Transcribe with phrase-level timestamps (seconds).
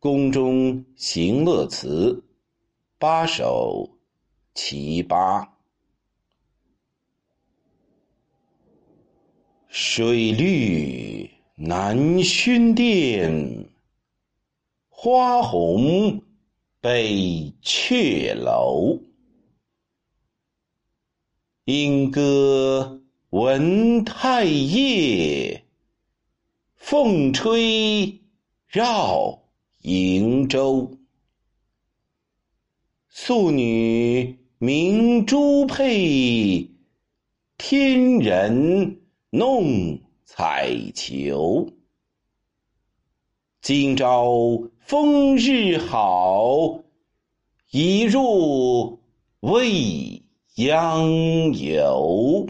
[0.00, 2.22] 宫中行乐词
[2.98, 3.98] 八首
[4.54, 5.56] 其八。
[9.66, 13.66] 水绿南薰殿，
[14.88, 16.22] 花红
[16.80, 19.00] 北阙楼。
[21.64, 25.64] 莺歌闻太液，
[26.76, 28.20] 凤吹
[28.68, 29.42] 绕
[29.82, 30.98] 瀛洲。
[33.08, 36.70] 素女鸣珠佩，
[37.56, 39.00] 天人
[39.30, 41.68] 弄彩球。
[43.60, 46.80] 今朝风日好，
[47.70, 49.00] 一入
[49.40, 50.22] 未
[50.56, 52.46] 央游。